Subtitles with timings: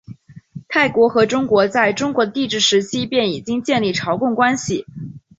[0.67, 4.87] 泰国和中国在中国的帝制时期便已经建立朝贡关系。